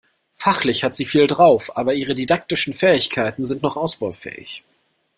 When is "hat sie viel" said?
0.83-1.27